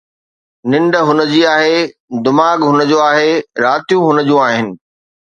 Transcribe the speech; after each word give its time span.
ننڊ 0.69 0.93
هن 1.07 1.19
جي 1.31 1.41
آهي، 1.49 1.75
دماغ 2.27 2.65
هن 2.69 2.85
جو 2.91 3.01
آهي، 3.09 3.35
راتيون 3.65 4.09
هن 4.15 4.25
جون 4.31 4.41
آهن 4.47 4.73